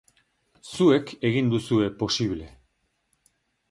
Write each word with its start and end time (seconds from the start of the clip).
Zuek 0.69 1.13
egin 1.31 1.53
duzue 1.53 1.93
posible. 2.03 2.53